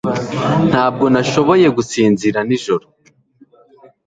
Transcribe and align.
Ntabwo 0.69 1.05
nashoboye 1.13 1.67
gusinzira 1.77 2.39
nijoro. 2.47 2.85